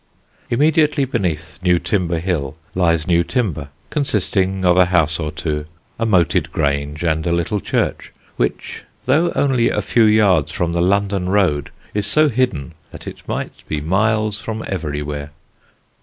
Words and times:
Immediately 0.49 1.05
beneath 1.05 1.59
Newtimber 1.61 2.19
Hill 2.19 2.55
lies 2.73 3.05
Newtimber, 3.05 3.67
consisting 3.91 4.65
of 4.65 4.75
a 4.75 4.87
house 4.87 5.19
or 5.19 5.31
two, 5.31 5.67
a 5.99 6.07
moated 6.07 6.51
grange, 6.51 7.03
and 7.03 7.27
a 7.27 7.31
little 7.31 7.59
church, 7.59 8.11
which, 8.35 8.83
though 9.05 9.31
only 9.35 9.69
a 9.69 9.79
few 9.79 10.05
yards 10.05 10.51
from 10.51 10.73
the 10.73 10.81
London 10.81 11.29
road, 11.29 11.69
is 11.93 12.07
so 12.07 12.29
hidden 12.29 12.73
that 12.89 13.05
it 13.05 13.21
might 13.27 13.63
be 13.67 13.79
miles 13.79 14.39
from 14.41 14.63
everywhere. 14.65 15.29